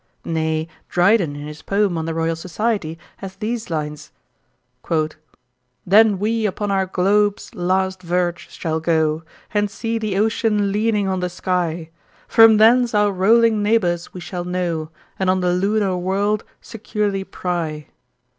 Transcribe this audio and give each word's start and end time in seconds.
'Nay, 0.25 0.67
Dryden 0.89 1.35
in 1.35 1.45
his 1.45 1.61
poem 1.61 1.95
on 1.95 2.05
the 2.05 2.15
Royal 2.15 2.35
Society, 2.35 2.97
has 3.17 3.35
these 3.35 3.69
lines: 3.69 4.11
"Then 5.85 6.17
we 6.17 6.47
upon 6.47 6.71
our 6.71 6.87
globe's 6.87 7.53
last 7.53 8.01
verge 8.01 8.49
shall 8.49 8.79
go, 8.79 9.21
And 9.53 9.69
see 9.69 9.99
the 9.99 10.17
ocean 10.17 10.71
leaning 10.71 11.07
on 11.07 11.19
the 11.19 11.29
sky; 11.29 11.91
From 12.27 12.57
thence 12.57 12.95
our 12.95 13.11
rolling 13.11 13.61
neighbours 13.61 14.11
we 14.11 14.21
shall 14.21 14.43
know, 14.43 14.89
And 15.19 15.29
on 15.29 15.39
the 15.41 15.53
lunar 15.53 15.95
world 15.95 16.45
securely 16.63 17.23
pry."' 17.23 17.85